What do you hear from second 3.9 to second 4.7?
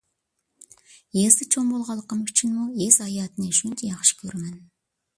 ياخشى كۆرىمەن.